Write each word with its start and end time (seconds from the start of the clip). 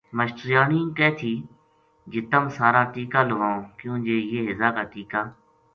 ماشٹریانی 0.17 0.81
کہہ 0.97 1.15
تھی 1.19 1.33
جے 2.11 2.21
تم 2.31 2.43
سارا 2.57 2.81
ٹیکہ 2.93 3.21
لوواؤں 3.29 3.61
کیو 3.77 3.93
ں 3.97 4.03
جے 4.05 4.17
یہ 4.31 4.39
ہیضہ 4.47 4.69
کا 4.75 4.83
ٹیکہ 4.91 5.21